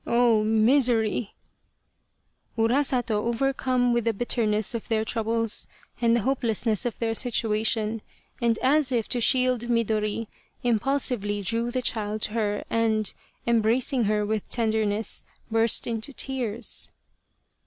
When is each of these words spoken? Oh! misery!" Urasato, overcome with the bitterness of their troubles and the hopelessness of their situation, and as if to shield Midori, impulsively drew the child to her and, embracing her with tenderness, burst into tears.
Oh! 0.07 0.41
misery!" 0.43 1.35
Urasato, 2.57 3.23
overcome 3.23 3.93
with 3.93 4.05
the 4.05 4.13
bitterness 4.13 4.73
of 4.73 4.87
their 4.87 5.05
troubles 5.05 5.67
and 6.01 6.15
the 6.15 6.21
hopelessness 6.21 6.87
of 6.87 6.97
their 6.97 7.13
situation, 7.13 8.01
and 8.41 8.57
as 8.63 8.91
if 8.91 9.07
to 9.09 9.21
shield 9.21 9.69
Midori, 9.69 10.25
impulsively 10.63 11.43
drew 11.43 11.69
the 11.69 11.83
child 11.83 12.23
to 12.23 12.31
her 12.33 12.63
and, 12.67 13.13
embracing 13.45 14.05
her 14.05 14.25
with 14.25 14.49
tenderness, 14.49 15.23
burst 15.51 15.85
into 15.85 16.13
tears. 16.13 16.89